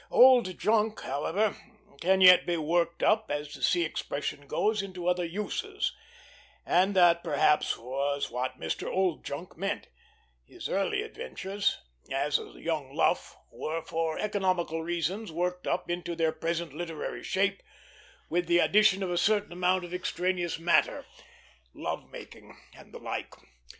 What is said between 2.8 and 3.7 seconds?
up," as the